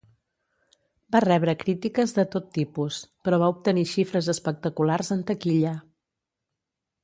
[1.15, 5.79] Va rebre crítiques de tot tipus, però va obtenir xifres espectaculars en taquilla.